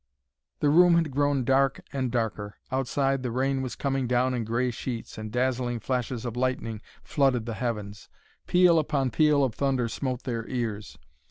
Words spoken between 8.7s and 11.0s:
upon peal of thunder smote their ears.